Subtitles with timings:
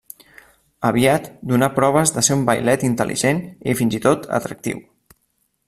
[0.87, 4.83] Aviat donà proves de ser un vailet intel·ligent i fins i tot atractiu.